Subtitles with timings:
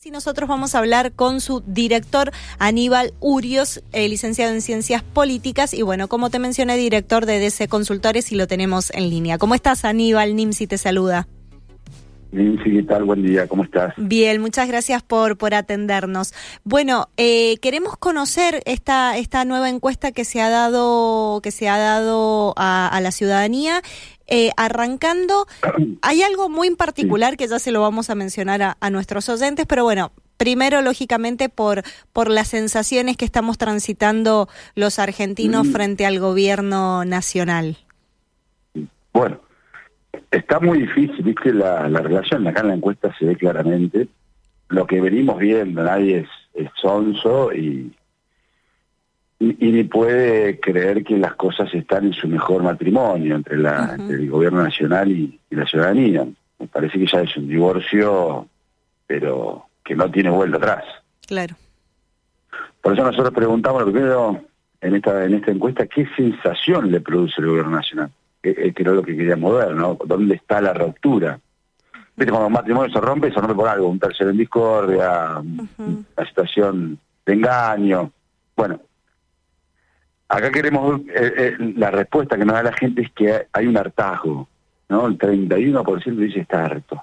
[0.00, 5.74] Si nosotros vamos a hablar con su director Aníbal Urios, eh, licenciado en Ciencias Políticas
[5.74, 9.38] y bueno, como te mencioné, director de DC Consultores y lo tenemos en línea.
[9.38, 10.36] ¿Cómo estás Aníbal?
[10.36, 11.26] Nimsi te saluda.
[12.30, 13.06] Nimsi, ¿qué tal?
[13.06, 13.92] Buen día, ¿cómo estás?
[13.96, 16.32] Bien, muchas gracias por, por atendernos.
[16.62, 21.76] Bueno, eh, queremos conocer esta, esta nueva encuesta que se ha dado, que se ha
[21.76, 23.82] dado a, a la ciudadanía
[24.28, 25.46] eh, arrancando,
[26.02, 29.28] hay algo muy en particular que ya se lo vamos a mencionar a, a, nuestros
[29.28, 35.72] oyentes, pero bueno, primero lógicamente por, por las sensaciones que estamos transitando los argentinos mm.
[35.72, 37.76] frente al gobierno nacional.
[39.12, 39.40] Bueno,
[40.30, 44.08] está muy difícil, viste, la, la relación, acá en la encuesta se ve claramente,
[44.68, 47.92] lo que venimos viendo, nadie es, es sonso y
[49.40, 53.70] y, y, ni puede creer que las cosas están en su mejor matrimonio entre, la,
[53.72, 54.00] uh -huh.
[54.00, 56.26] entre el gobierno nacional y, y, la ciudadanía.
[56.58, 58.48] Me parece que ya es un divorcio,
[59.06, 60.84] pero que no tiene vuelta atrás.
[61.26, 61.54] Claro.
[62.82, 64.40] Por eso nosotros preguntamos lo primero
[64.80, 68.10] en esta en esta encuesta qué sensación le produce el gobierno nacional,
[68.42, 69.98] que, que era lo que queríamos ver, ¿no?
[70.04, 71.38] ¿Dónde está la ruptura?
[72.16, 75.44] Viste, cuando un matrimonio se rompe, se rompe por algo, un tercero en discordia, uh
[75.44, 76.04] -huh.
[76.16, 78.10] una situación de engaño.
[78.56, 78.80] Bueno,
[80.28, 83.76] Acá queremos, eh, eh, la respuesta que nos da la gente es que hay un
[83.78, 84.46] hartazgo,
[84.90, 85.06] ¿no?
[85.06, 87.02] El 31% dice está harto.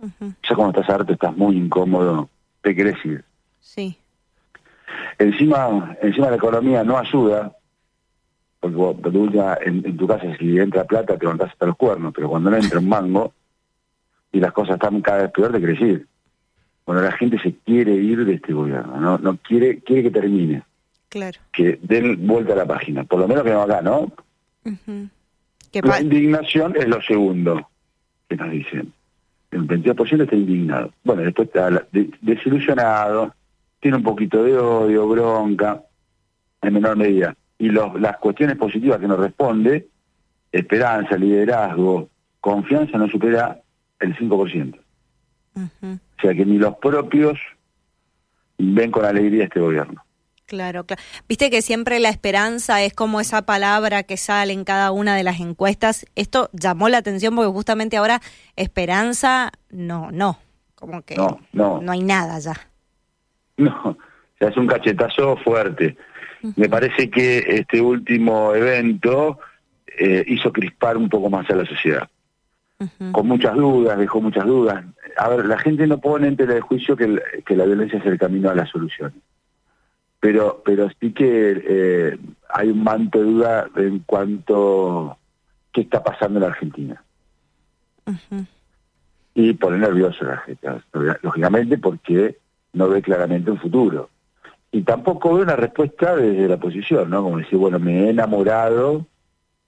[0.00, 0.34] Uh -huh.
[0.48, 2.28] Ya cuando estás harto estás muy incómodo,
[2.62, 3.24] te querés ir.
[3.60, 3.98] Sí.
[5.18, 7.52] Encima, encima la economía no ayuda,
[8.60, 8.96] porque vos,
[9.64, 12.56] en, en, tu casa si entra plata te levantás hasta los cuernos, pero cuando no
[12.56, 13.32] entra un mango
[14.30, 16.06] y las cosas están cada vez peor, te querés ir.
[16.84, 20.62] Bueno, la gente se quiere ir de este gobierno, no, no quiere, quiere que termine.
[21.16, 21.38] Claro.
[21.50, 24.00] Que den vuelta a la página, por lo menos que no acá, ¿no?
[24.64, 25.08] Uh -huh.
[25.82, 27.70] La indignación es lo segundo
[28.28, 28.92] que nos dicen.
[29.50, 30.92] El 22% está indignado.
[31.04, 31.86] Bueno, después está
[32.20, 33.34] desilusionado,
[33.80, 35.82] tiene un poquito de odio, bronca,
[36.60, 37.34] en menor medida.
[37.58, 39.88] Y los, las cuestiones positivas que nos responde,
[40.52, 42.10] esperanza, liderazgo,
[42.42, 43.58] confianza, no supera
[44.00, 44.78] el 5%.
[45.54, 45.94] Uh -huh.
[45.96, 47.38] O sea que ni los propios
[48.58, 50.05] ven con alegría este gobierno.
[50.46, 51.02] Claro, claro.
[51.28, 55.24] Viste que siempre la esperanza es como esa palabra que sale en cada una de
[55.24, 56.06] las encuestas.
[56.14, 58.20] Esto llamó la atención porque justamente ahora
[58.54, 60.38] esperanza, no, no.
[60.76, 61.80] Como que no, no.
[61.82, 62.54] no hay nada ya.
[63.56, 63.96] No, o
[64.38, 65.96] sea, es un cachetazo fuerte.
[66.42, 66.52] Uh -huh.
[66.56, 69.40] Me parece que este último evento
[69.98, 72.08] eh, hizo crispar un poco más a la sociedad.
[72.78, 73.12] Uh -huh.
[73.12, 74.84] Con muchas dudas, dejó muchas dudas.
[75.16, 77.98] A ver, la gente no pone en tela de juicio que, el, que la violencia
[77.98, 79.12] es el camino a la solución
[80.26, 85.16] pero pero sí que eh, hay un manto de duda en cuanto
[85.72, 87.00] qué está pasando en la Argentina.
[88.06, 88.46] Uh -huh.
[89.34, 90.68] Y pone nervioso la gente,
[91.22, 92.38] lógicamente porque
[92.72, 94.10] no ve claramente un futuro.
[94.72, 97.22] Y tampoco ve una respuesta desde la oposición, ¿no?
[97.22, 99.06] Como decir, bueno, me he enamorado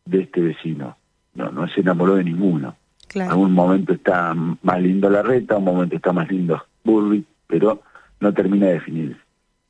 [0.06, 0.96] de este vecino.
[1.34, 2.74] No, no se enamoró de ninguno.
[3.06, 3.34] Claro.
[3.34, 7.80] En un momento está más lindo la reta, un momento está más lindo Burri, pero
[8.18, 9.27] no termina de definirse.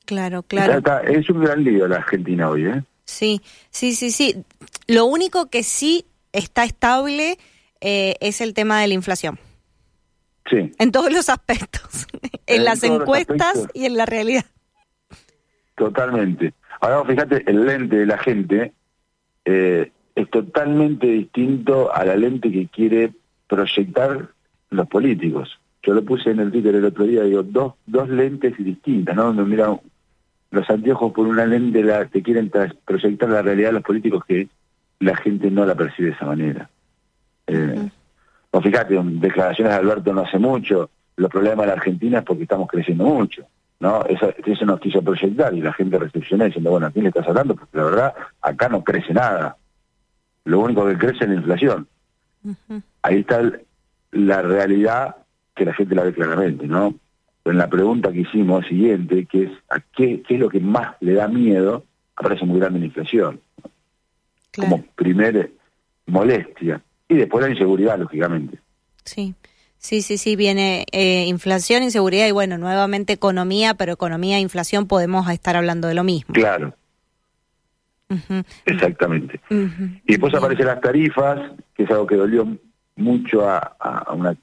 [0.08, 0.78] Claro, claro.
[0.78, 2.82] Está, es un gran lío la Argentina hoy, ¿eh?
[3.04, 4.42] Sí, sí, sí, sí.
[4.86, 7.36] Lo único que sí está estable
[7.82, 9.38] eh, es el tema de la inflación.
[10.48, 10.72] Sí.
[10.78, 12.06] En todos los aspectos.
[12.46, 14.46] en, en, las encuestas y en la realidad.
[15.74, 16.54] Totalmente.
[16.80, 18.72] Ahora, fíjate, el lente de la gente
[19.44, 23.12] eh, es totalmente distinto a la lente que quiere
[23.46, 24.30] proyectar
[24.70, 25.60] los políticos.
[25.82, 29.24] Yo lo puse en el Twitter el otro día, digo, dos, dos lentes distintas, ¿no?
[29.24, 29.78] Donde mira
[30.50, 32.50] los anteojos por una lente la, te quieren
[32.84, 34.48] proyectar la realidad de los políticos que
[35.00, 36.70] la gente no la percibe de esa manera.
[37.46, 37.90] Eh, uh -huh.
[38.50, 42.44] pues fíjate, declaraciones de Alberto no hace mucho, los problemas de la Argentina es porque
[42.44, 43.44] estamos creciendo mucho,
[43.80, 44.04] ¿no?
[44.04, 47.28] Eso, eso nos quiso proyectar y la gente recepcionó diciendo, bueno, ¿a quién le estás
[47.28, 47.54] hablando?
[47.54, 49.56] Porque la verdad, acá no crece nada.
[50.44, 51.88] Lo único que crece es la inflación.
[52.44, 52.82] Uh -huh.
[53.02, 53.60] Ahí está el,
[54.12, 55.16] la realidad
[55.54, 56.94] que la gente la ve claramente, ¿no?
[57.50, 60.96] En la pregunta que hicimos siguiente, que es ¿a qué, qué es lo que más
[61.00, 61.84] le da miedo?
[62.16, 63.40] Aparece muy grande la inflación.
[64.50, 64.70] Claro.
[64.70, 65.52] Como primer
[66.06, 66.80] molestia.
[67.08, 68.58] Y después la inseguridad, lógicamente.
[69.04, 69.34] Sí.
[69.78, 74.88] Sí, sí, sí, viene eh, inflación, inseguridad y bueno, nuevamente economía, pero economía e inflación
[74.88, 76.34] podemos estar hablando de lo mismo.
[76.34, 76.74] Claro.
[78.10, 78.44] Uh -huh.
[78.66, 79.40] Exactamente.
[79.50, 80.00] Uh -huh.
[80.04, 82.58] Y después aparecen las tarifas, que es algo que dolió
[82.96, 84.34] mucho a, a, una,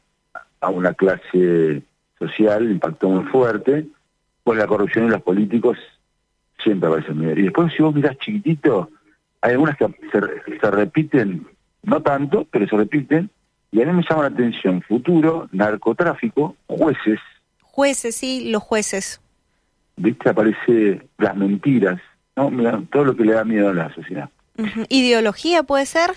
[0.62, 1.82] a una clase
[2.20, 3.86] social impactó muy fuerte,
[4.44, 5.78] pues la corrupción y los políticos
[6.64, 7.38] siempre aparecen bien.
[7.38, 8.90] Y después si vos mirás chiquitito,
[9.42, 11.48] hay algunas que se, se repiten,
[11.84, 13.30] no tanto, pero se repiten,
[13.72, 17.20] y a mí me llama la atención futuro, narcotráfico, jueces,
[17.76, 19.20] Jueces, sí, los jueces.
[19.98, 20.30] ¿Viste?
[20.30, 22.00] Aparece las mentiras,
[22.38, 22.50] ¿no?
[22.90, 24.30] Todo lo que le da miedo a la sociedad.
[24.88, 26.12] ¿Ideología puede ser?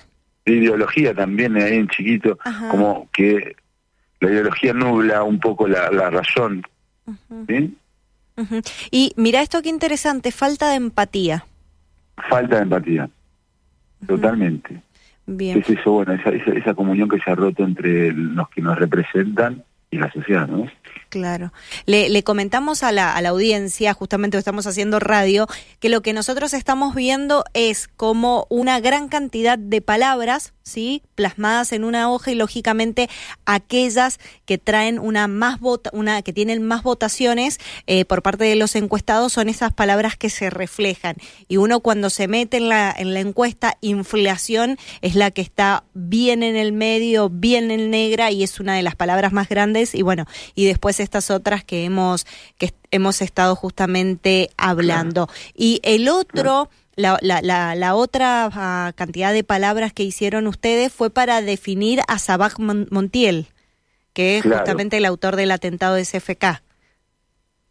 [0.45, 2.39] Ideología también, ahí en chiquito,
[2.71, 3.57] como que
[4.21, 6.63] la ideología nubla un poco la, razón.
[7.49, 7.77] ¿sí?
[8.91, 11.45] Y mira esto qué interesante, falta de empatía.
[12.29, 13.09] Falta de empatía,
[14.07, 14.83] totalmente.
[15.27, 15.59] Bien.
[15.59, 15.93] es eso?
[15.93, 20.13] Bueno, esa, esa, comunión que se ha roto entre los que nos representan y la
[20.13, 20.71] sociedad, ¿no?
[21.09, 21.53] Claro.
[21.87, 25.47] Le, comentamos a la, a la audiencia, justamente estamos haciendo radio,
[25.81, 31.03] que lo que nosotros estamos viendo es como una gran cantidad de palabras, ¿sí?
[31.15, 33.09] Plasmadas en una hoja y lógicamente
[33.47, 38.57] aquellas que traen una más vota, una que tienen más votaciones eh, por parte de
[38.57, 41.17] los encuestados son esas palabras que se reflejan.
[41.49, 45.85] Y uno cuando se mete en la, en la encuesta, inflación es la que está
[45.95, 49.78] bien en el medio, bien en negra y es una de las palabras más grandes.
[49.95, 52.27] Y bueno, y después estas otras que hemos,
[52.59, 55.29] que hemos estado justamente hablando.
[55.55, 56.71] Y el otro...
[57.01, 57.41] La, la,
[57.77, 63.47] la, otra ah, cantidad de palabras que hicieron ustedes fue para definir a Sabaj Montiel,
[64.13, 66.61] que es justamente el autor del atentado de CFK.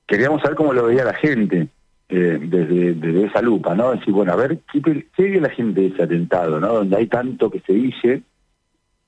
[0.06, 1.68] Queríamos saber cómo lo veía la gente
[2.10, 3.92] eh, desde, esa lupa, ¿no?
[3.92, 6.76] Decir, bueno, a ver, ¿qué, ¿qué ve la gente de ese atentado, ¿no?
[6.76, 8.22] Donde hay tanto que se dice,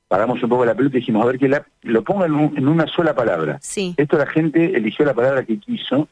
[0.10, 2.88] paramos un poco la pelota y dijimos, a ver, que la, lo ponga en, una
[2.88, 3.60] sola palabra.
[3.62, 3.94] Sí.
[3.96, 6.10] Esto la gente eligió la palabra que quiso,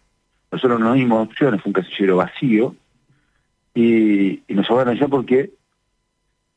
[0.52, 2.76] nosotros no dimos opciones, fue un casillero vacío,
[3.74, 5.52] y, y nos la atención porque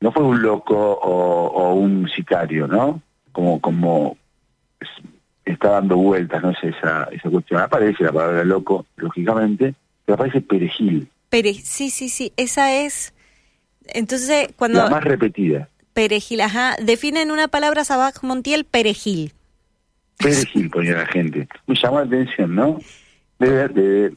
[0.01, 3.03] no fue un loco o, un sicario, ¿no?
[3.33, 4.17] Como, como
[5.45, 7.61] está dando vueltas, no sé, esa, esa cuestión.
[7.61, 11.09] Aparece la palabra loco, lógicamente, pero aparece perejil.
[11.31, 13.15] Pere sí, sí, sí, esa es...
[13.87, 14.79] Entonces, cuando...
[14.79, 15.69] La más repetida.
[15.93, 16.77] Perejil, ajá.
[16.83, 19.33] Definen una palabra Sabaj Montiel, perejil.
[20.19, 21.49] Perejil ponía la gente.
[21.67, 22.79] Me llamó la atención, ¿no?
[23.39, 24.15] De, de,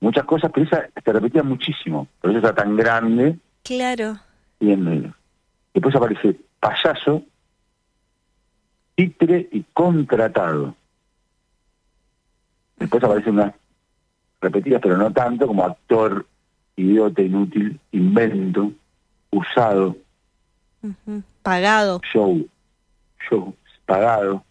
[0.00, 2.06] muchas cosas, pero esa se repetía muchísimo.
[2.20, 3.36] Por eso está tan grande.
[3.62, 4.18] Claro.
[4.60, 5.14] Y en
[5.72, 7.22] Después aparece payaso,
[8.94, 10.74] titre y contratado.
[12.76, 13.54] Después aparecen unas
[14.40, 16.26] repetidas, pero no tanto, como actor,
[16.76, 18.72] idiota, inútil, invento,
[19.30, 19.96] usado,
[21.42, 22.00] Pagado.
[22.12, 22.48] Show.
[23.28, 23.54] Show.
[23.86, 24.44] Pagado.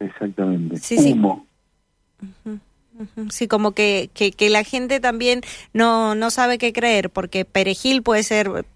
[0.00, 0.76] Exactamente.
[0.78, 1.46] Sí, Humo.
[3.30, 3.46] Sí.
[3.46, 5.42] como que, que, la gente también
[5.72, 8.66] no, no sabe qué creer, porque perejil puede ser...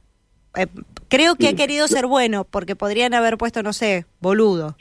[0.56, 0.66] Eh,
[1.08, 4.76] creo que ha querido ser bueno, porque podrían haber puesto, no sé, boludo.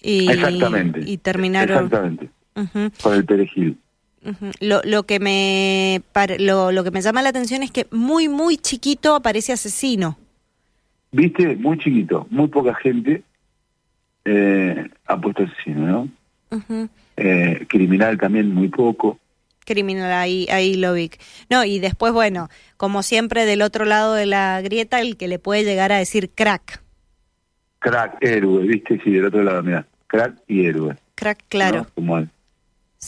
[0.00, 1.00] Y, Exactamente.
[1.04, 1.84] Y terminaron...
[1.84, 2.30] Exactamente.
[3.02, 3.78] Con el perejil.
[4.60, 6.02] Lo, lo, que me
[6.38, 10.16] lo, lo que me llama la atención es que muy muy chiquito aparece asesino
[11.14, 13.22] viste, muy chiquito, muy poca gente
[14.24, 16.08] eh, ha puesto asesino, ¿no?
[17.16, 19.18] eh, criminal también muy poco.
[19.64, 21.10] Criminal, ahí, ahí lo vi.
[21.50, 25.38] No, y después, bueno, como siempre del otro lado de la grieta, el que le
[25.38, 26.82] puede llegar a decir crack.
[27.78, 30.96] Crack, héroe, viste, sí, del otro lado, mira, crack y héroe.
[31.14, 31.86] Crack, claro.
[31.94, 32.26] Como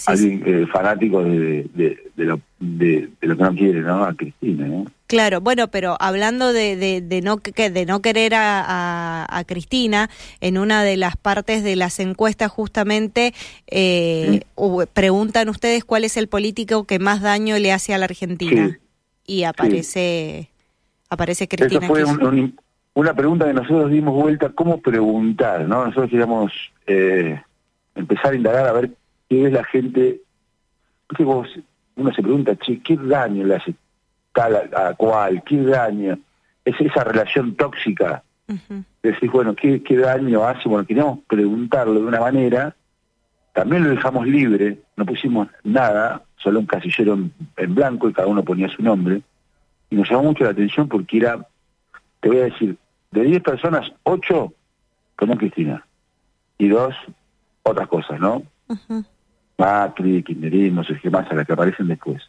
[0.06, 4.04] alguien eh, fanático de, de, de, lo, de, lo que no quiere, ¿no?
[4.04, 4.87] A Cristina, ¿no?
[5.06, 10.10] Claro, bueno, pero hablando de, de, no, de no querer a, a, Cristina,
[10.40, 13.32] en una de las partes de las encuestas justamente
[13.69, 14.40] eh,
[14.93, 18.79] preguntan ustedes cuál es el político que más daño le hace a la Argentina.
[19.24, 20.50] Y aparece,
[21.08, 21.86] aparece Cristina.
[21.86, 22.53] Eso fue
[22.94, 25.69] una pregunta que nosotros dimos vuelta, ¿cómo preguntar?
[25.69, 26.53] no Nosotros queríamos
[26.86, 27.41] eh,
[27.94, 28.91] empezar a indagar a ver
[29.29, 30.21] qué es la gente.
[31.19, 31.49] Vos,
[31.97, 33.75] uno se pregunta, che, ¿qué daño le hace
[34.43, 36.19] a, cual, qué daño,
[36.65, 38.23] es esa relación tóxica.
[39.03, 40.69] Decís, bueno, ¿qué, ¿qué daño hace?
[40.69, 42.75] Bueno, queríamos preguntarlo de una manera,
[43.53, 47.19] también lo dejamos libre, no pusimos nada, solo un casillero
[47.56, 49.23] en, blanco y cada uno ponía su nombre,
[49.91, 51.47] y nos llamó mucho la atención porque era,
[52.21, 52.77] te voy a decir,
[53.11, 54.53] de 10 personas, 8
[55.17, 55.87] ponían Cristina,
[56.59, 56.95] y dos
[57.63, 58.43] otras cosas, ¿no?
[59.58, 62.22] Macri, Kirchnerismo, Sergio Massa, las que aparecen después.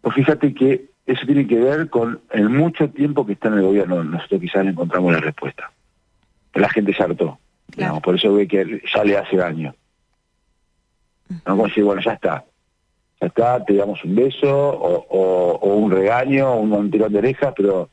[0.00, 3.62] Pues fíjate que eso tiene que ver con el mucho tiempo que está en el
[3.62, 4.02] gobierno.
[4.02, 5.70] Nosotros quizás encontramos la respuesta.
[6.54, 7.38] La gente se hartó.
[8.02, 9.74] por eso ve que ya le hace daño.
[11.46, 12.44] No decir, bueno, ya está.
[13.20, 17.88] Ya está, te damos un beso o, un regaño, un, tirón de orejas, pero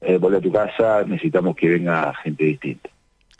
[0.00, 2.90] eh, a tu casa, necesitamos que venga gente distinta.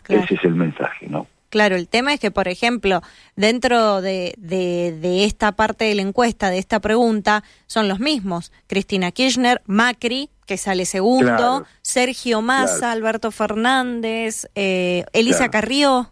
[0.09, 1.27] Ese es el mensaje, ¿no?
[1.51, 3.01] Claro, el tema es que, por ejemplo,
[3.37, 8.53] dentro de, de, esta parte de la encuesta, de esta pregunta, son los mismos.
[8.67, 16.11] Cristina Kirchner, Macri, que sale segundo, Sergio Massa, Alberto Fernández, eh, Elisa Carrió.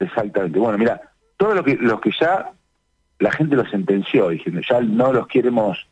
[0.00, 0.58] Exactamente.
[0.58, 1.00] Bueno, mira,
[1.36, 2.52] todos lo que, los que ya
[3.18, 5.86] la gente los sentenció, diciendo, ya no los queremos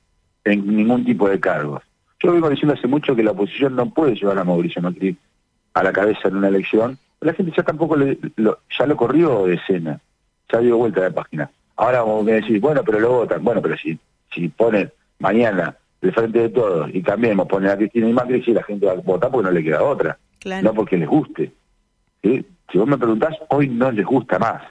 [0.45, 1.83] en ningún tipo de cargos.
[2.23, 5.17] Yo vengo diciendo hace mucho que la oposición no puede llevar a Mauricio Macri
[5.75, 6.99] a la cabeza en una elección.
[7.21, 10.01] La gente ya tampoco lo, ya lo corrió de escena,
[10.53, 11.51] ya dio vuelta de página.
[11.77, 13.43] Ahora vamos a decir, bueno, pero lo votan.
[13.43, 13.99] Bueno, pero si,
[14.33, 18.53] si ponen mañana de frente de todos y cambiemos, ponen a Cristina y Macri, si
[18.53, 20.19] la gente va a votar porque no le queda otra.
[20.63, 21.51] No porque les guste.
[22.23, 22.45] ¿sí?
[22.71, 24.63] Si vos me preguntás, hoy no les gusta más.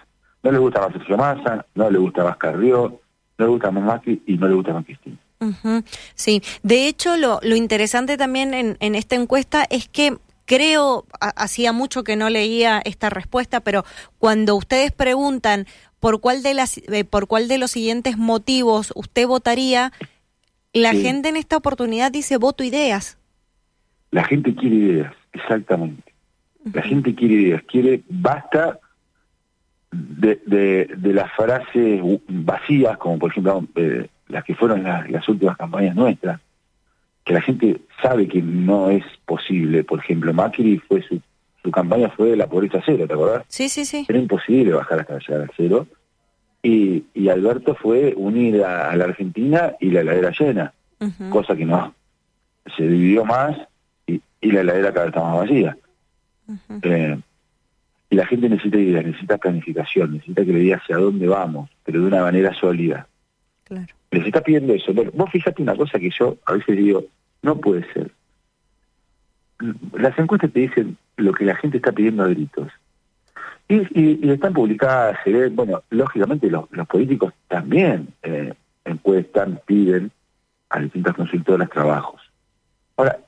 [0.44, 3.00] No les gusta más Sergio Massa, no le gusta más Carrió,
[3.38, 5.18] no le gusta más Macri y no le gusta más Cristina.
[6.16, 11.72] Sí, de hecho lo, lo interesante también en, en esta encuesta es que creo, hacía
[11.72, 13.84] mucho que no leía esta respuesta, pero
[14.20, 15.66] cuando ustedes preguntan
[16.00, 19.92] por cuál de las eh, por cuál de los siguientes motivos usted votaría,
[20.74, 23.18] la gente en esta oportunidad dice voto ideas.
[24.12, 26.14] La gente quiere ideas, exactamente.
[26.74, 28.80] La gente quiere ideas, quiere basta
[29.92, 35.96] de, de, las frases vacías, como por ejemplo eh, las que fueron las, últimas campañas
[35.96, 36.42] nuestras,
[37.24, 39.84] que la gente sabe que no es posible.
[39.84, 41.22] Por ejemplo, Macri fue su,
[41.62, 43.44] su campaña fue la pobreza cero, ¿te acordás?
[43.48, 44.06] Sí, sí, sí.
[44.08, 45.88] Era imposible bajar hasta llegar al cero.
[46.62, 50.74] Y, y Alberto fue unir a, la Argentina y la heladera llena,
[51.30, 51.94] cosa que no.
[52.77, 53.58] Se dividió más
[54.08, 55.77] y, y la heladera cada vez está más vacía.
[56.84, 57.20] eh,
[58.10, 62.00] y la gente necesita ideas, necesita planificación, necesita que le diga hacia dónde vamos, pero
[62.00, 63.08] de una manera sólida.
[63.63, 63.88] Claro.
[64.13, 64.93] Les está pidiendo eso.
[64.93, 67.03] Bueno, vos fíjate una cosa que yo a veces digo,
[67.41, 68.12] no puede ser.
[69.93, 72.67] Las encuestas te dicen lo que la gente está pidiendo a gritos.
[73.67, 78.53] Y, y, están publicadas, se ven, bueno, lógicamente los, políticos también eh,
[78.86, 80.12] encuestan, piden
[80.70, 82.22] a distintas consultoras trabajos.
[82.98, 83.20] Ahora,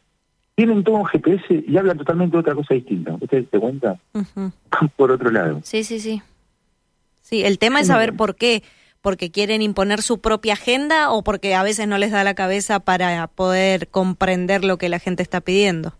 [0.56, 3.16] tienen todo un GPS y hablan totalmente de otra cosa distinta.
[3.20, 3.98] ¿Ustedes se cuenta?
[4.96, 5.62] Por otro lado.
[5.64, 6.22] Sí, sí, sí.
[7.22, 8.62] Sí, el tema es saber por qué.
[9.06, 12.80] ¿Porque quieren imponer su propia agenda o porque a veces no les da la cabeza
[12.80, 15.94] para poder comprender lo que la gente está pidiendo?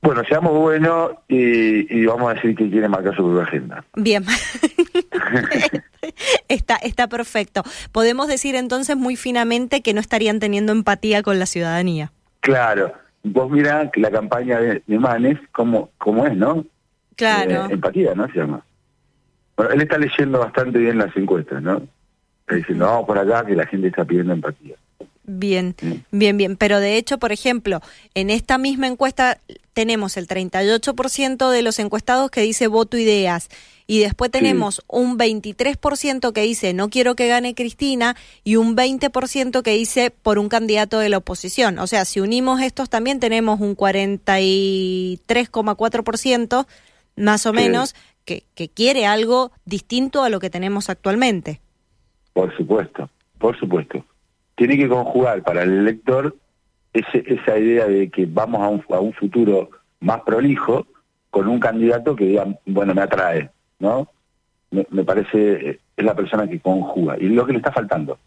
[0.00, 3.84] Bueno, seamos buenos y, vamos a decir que quieren marcar su propia agenda.
[3.96, 4.24] Bien.
[6.48, 7.62] está, está perfecto.
[7.92, 12.12] Podemos decir entonces muy finamente que no estarían teniendo empatía con la ciudadanía.
[12.40, 16.64] Claro, vos mirá que la campaña de, Manes, como, como es, ¿no?
[17.14, 17.66] Claro.
[17.66, 18.26] Eh, empatía, ¿no?
[18.28, 18.64] Se llama.
[19.56, 21.82] Bueno, él está leyendo bastante bien las encuestas, ¿no?
[22.40, 24.76] Está diciendo, vamos por acá, que la gente está pidiendo empatía.
[25.26, 25.74] Bien,
[26.10, 26.56] bien, bien.
[26.56, 27.80] Pero de hecho, por ejemplo,
[28.14, 29.38] en esta misma encuesta
[29.72, 33.48] tenemos el 38% de los encuestados que dice voto ideas
[33.86, 39.62] y después tenemos un 23% que dice no quiero que gane Cristina y un 20%
[39.62, 41.78] que dice por un candidato de la oposición.
[41.78, 46.66] O sea, si unimos estos también tenemos un 43,4%
[47.16, 47.94] más o menos
[48.24, 51.60] que, que quiere algo distinto a lo que tenemos actualmente.
[52.32, 54.04] Por supuesto, por supuesto.
[54.56, 56.36] Tiene que conjugar para el elector
[56.92, 60.86] ese, esa idea de que vamos a un, a un futuro más prolijo
[61.30, 63.50] con un candidato que diga, bueno, me atrae,
[63.80, 64.08] ¿no?
[64.70, 67.16] Me, parece, eh, es la persona que conjuga.
[67.18, 68.18] Y lo que le está faltando.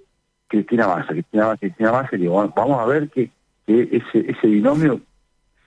[0.49, 3.31] Cristina Massa, Cristina Massa, Cristina Massa, y digo, vamos a ver que
[3.67, 5.00] ese, ese binomio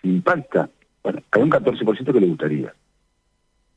[0.03, 0.69] impacta.
[1.03, 2.73] Bueno, hay un 14% que le gustaría.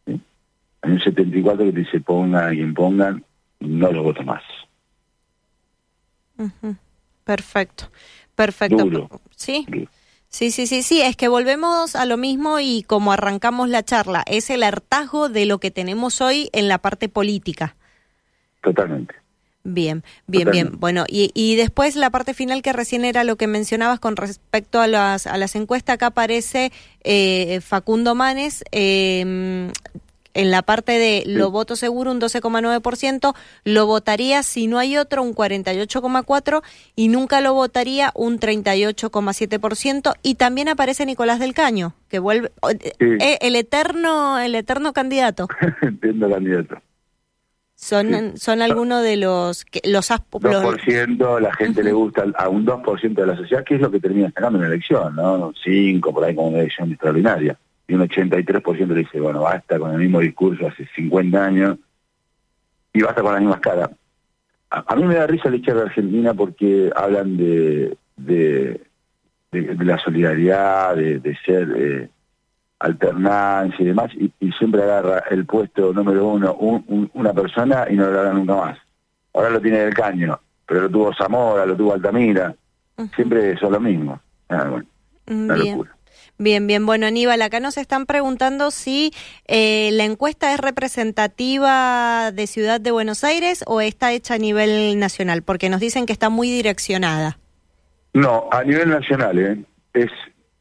[0.06, 3.24] Hay un 74% que dice pongan quien pongan,
[3.60, 4.42] no lo voto más.
[7.24, 7.90] Perfecto,
[8.34, 9.08] perfecto.
[9.36, 9.66] Sí.
[10.28, 14.24] Sí, sí, sí, sí, es que volvemos a lo mismo y como arrancamos la charla,
[14.26, 17.76] es el hartazgo de lo que tenemos hoy en la parte política.
[18.62, 19.14] Totalmente.
[19.64, 20.70] Bien, bien, bien.
[20.78, 24.80] Bueno, y, y, después la parte final que recién era lo que mencionabas con respecto
[24.80, 28.64] a las, a las encuestas, acá aparece eh, Facundo Manes.
[28.72, 29.70] Eh,
[30.38, 35.24] en la parte de lo voto seguro un 12,9%, lo votaría si no hay otro
[35.24, 36.62] un 48,4%
[36.94, 42.52] y nunca lo votaría un 38,7% y también aparece Nicolás del Caño, que vuelve
[43.00, 45.48] eh, el eterno el eterno candidato.
[45.82, 46.76] Entiendo candidato.
[47.74, 53.14] Son, son algunos de los que los 2% la gente le gusta a un 2%
[53.14, 55.52] de la sociedad, que es lo que termina sacando en la elección, ¿no?
[55.64, 59.92] 5 por ahí como una elección extraordinaria y un 83% le dice, bueno, basta con
[59.92, 61.78] el mismo discurso hace 50 años
[62.92, 63.90] y basta con las mismas caras.
[64.70, 68.80] A, mí me da risa la izquierda argentina porque hablan de, de,
[69.50, 72.10] la solidaridad, de, ser eh,
[72.78, 76.54] alternancia y demás, y, siempre agarra el puesto número uno
[77.14, 78.78] una persona y no lo agarra nunca más.
[79.32, 82.54] Ahora lo tiene del caño, pero lo tuvo Zamora, lo tuvo Altamira,
[83.14, 84.20] siempre son lo mismo.
[84.50, 84.86] Ah, bueno,
[85.28, 85.97] una locura.
[86.38, 86.86] Bien, bien.
[86.86, 89.10] Bueno, Aníbal, acá nos están preguntando si
[89.48, 95.00] eh, la encuesta es representativa de Ciudad de Buenos Aires o está hecha a nivel
[95.00, 97.38] nacional, porque nos dicen que está muy direccionada.
[98.14, 99.64] No, a nivel nacional, ¿eh?
[99.94, 100.10] es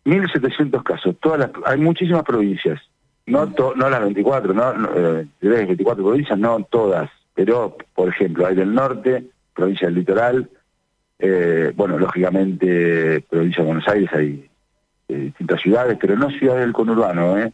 [0.06, 1.16] 1.700 casos.
[1.22, 2.82] Todas las, hay muchísimas provincias,
[3.28, 4.90] no, no las 24, no, no
[5.42, 10.50] 24 eh, provincias, no todas, pero por ejemplo hay del norte, provincia del litoral,
[11.20, 14.50] eh, bueno, lógicamente provincia de Buenos Aires hay
[15.10, 17.52] eh, distintas ciudades, pero no ciudades del conurbano, ¿eh?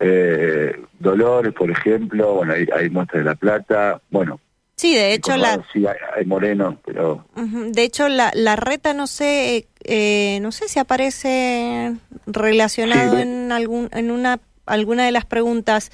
[0.00, 4.40] eh Dolores, por ejemplo, bueno, hay, hay muestras de La Plata, bueno.
[4.76, 5.62] Sí, de hecho la...
[5.72, 7.24] Sí, hay, Moreno, pero...
[7.36, 11.94] De hecho la, la reta, no sé, eh, no sé si aparece
[12.26, 15.90] relacionado en algún en una alguna de las preguntas.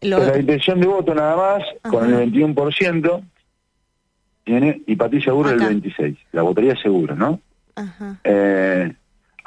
[0.00, 3.22] La intención de voto nada más, con el 21%,
[4.44, 6.18] tiene, y Patricia Burro el 26%.
[6.32, 7.40] La votaría seguro, ¿no?
[7.74, 8.20] Ajá.
[8.24, 8.94] Eh,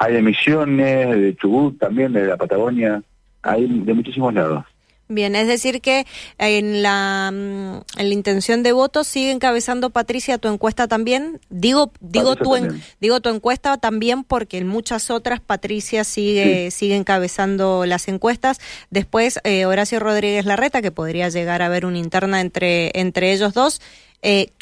[0.00, 3.02] hay emisiones de Chubut también, de la Patagonia,
[3.42, 4.64] hay de muchísimos lados.
[5.08, 6.06] Bien, es decir que
[6.38, 11.38] en la, mm, en la intención de voto sigue encabezando Patricia tu encuesta también.
[11.50, 12.54] Digo digo tu
[13.00, 18.58] digo tu encuesta también porque en muchas otras Patricia sigue sigue encabezando las encuestas.
[18.88, 23.52] Después eh, Horacio Rodríguez Larreta que podría llegar a haber una interna entre entre ellos
[23.52, 23.82] dos.
[24.22, 24.52] Eh,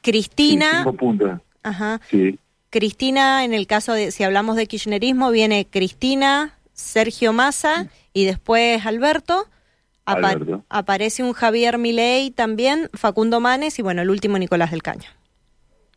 [0.00, 0.84] Cristina.
[1.64, 2.00] Ajá.
[2.08, 2.38] Sí.
[2.70, 8.84] Cristina, en el caso de, si hablamos de kirchnerismo, viene Cristina, Sergio Massa y después
[8.86, 9.46] Alberto.
[10.04, 15.08] Aparece un Javier Milei también, Facundo Manes y bueno, el último Nicolás del Caño.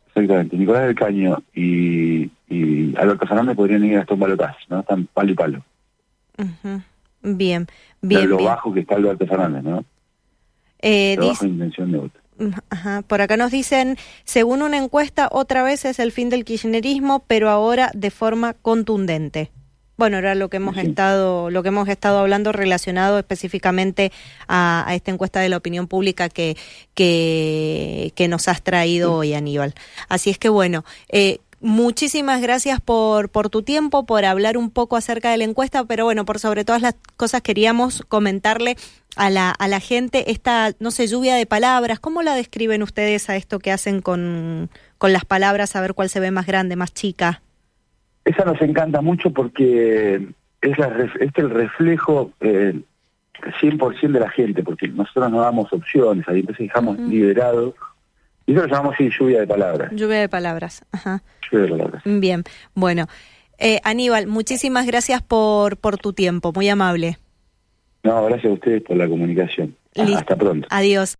[0.08, 4.80] Exactamente, Nicolás del Caño y, y Alberto Fernández podrían ir hasta un balotaje, ¿no?
[4.80, 5.64] Están palo y palo.
[7.22, 7.66] Bien,
[8.02, 8.28] bien.
[8.28, 9.84] lo bajo que está Alberto Fernández, ¿no?
[10.80, 12.20] Eh, bajo intención de voto.
[12.70, 13.02] Ajá.
[13.02, 17.50] Por acá nos dicen, según una encuesta, otra vez es el fin del kirchnerismo, pero
[17.50, 19.50] ahora de forma contundente.
[19.98, 24.10] Bueno, era lo que hemos estado, lo que hemos estado hablando relacionado específicamente
[24.48, 26.56] a, esta encuesta de la opinión pública que,
[26.94, 29.74] que, que nos has traído hoy, Aníbal.
[30.08, 34.96] Así es que bueno, eh, Muchísimas gracias por, por tu tiempo, por hablar un poco
[34.96, 38.74] acerca de la encuesta, pero bueno, por sobre todas las cosas queríamos comentarle
[39.14, 42.00] a la, a la gente esta, no sé, lluvia de palabras.
[42.00, 46.08] ¿Cómo la describen ustedes a esto que hacen con, con las palabras, a ver cuál
[46.08, 47.42] se ve más grande, más chica?
[48.24, 50.16] Esa nos encanta mucho porque
[50.62, 52.74] es, la, es el reflejo eh,
[53.60, 57.74] 100% de la gente, porque nosotros no damos opciones, ahí entonces dejamos liberados
[58.46, 59.92] y eso lo llamamos así, lluvia de palabras.
[59.92, 61.22] Lluvia de palabras, ajá.
[61.50, 62.02] Lluvia de palabras.
[62.04, 63.06] Bien, bueno.
[63.58, 67.18] Eh, Aníbal, muchísimas gracias por, por tu tiempo, muy amable.
[68.02, 69.76] No, gracias a ustedes por la comunicación.
[69.94, 70.66] Hasta pronto.
[70.70, 71.16] Adiós.